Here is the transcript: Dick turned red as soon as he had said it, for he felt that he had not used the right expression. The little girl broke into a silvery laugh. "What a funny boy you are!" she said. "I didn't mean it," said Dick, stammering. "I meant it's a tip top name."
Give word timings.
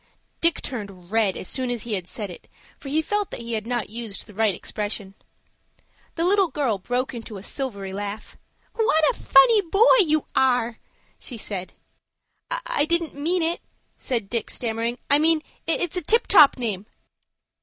Dick 0.39 0.63
turned 0.63 1.11
red 1.11 1.37
as 1.37 1.47
soon 1.47 1.69
as 1.69 1.83
he 1.83 1.93
had 1.93 2.07
said 2.07 2.31
it, 2.31 2.47
for 2.79 2.89
he 2.89 3.03
felt 3.03 3.29
that 3.29 3.41
he 3.41 3.53
had 3.53 3.67
not 3.67 3.91
used 3.91 4.25
the 4.25 4.33
right 4.33 4.55
expression. 4.55 5.13
The 6.15 6.23
little 6.25 6.47
girl 6.47 6.79
broke 6.79 7.13
into 7.13 7.37
a 7.37 7.43
silvery 7.43 7.93
laugh. 7.93 8.35
"What 8.73 9.03
a 9.11 9.19
funny 9.19 9.61
boy 9.61 9.97
you 9.99 10.25
are!" 10.35 10.79
she 11.19 11.37
said. 11.37 11.73
"I 12.49 12.85
didn't 12.85 13.13
mean 13.13 13.43
it," 13.43 13.61
said 13.95 14.27
Dick, 14.27 14.49
stammering. 14.49 14.97
"I 15.07 15.19
meant 15.19 15.43
it's 15.67 15.95
a 15.97 16.01
tip 16.01 16.25
top 16.25 16.57
name." 16.57 16.87